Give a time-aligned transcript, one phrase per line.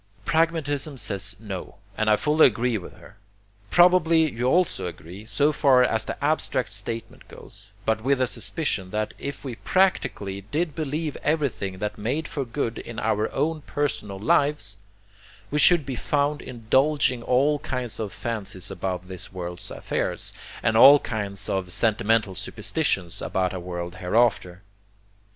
[0.25, 3.17] Pragmatism says no, and I fully agree with her.
[3.69, 8.89] Probably you also agree, so far as the abstract statement goes, but with a suspicion
[8.89, 14.17] that if we practically did believe everything that made for good in our own personal
[14.17, 14.77] lives,
[15.51, 20.33] we should be found indulging all kinds of fancies about this world's affairs,
[20.63, 24.63] and all kinds of sentimental superstitions about a world hereafter.